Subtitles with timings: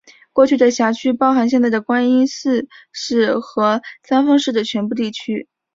[0.33, 5.47] 过去的辖区包含现在的观音寺市和三丰市的全部地区。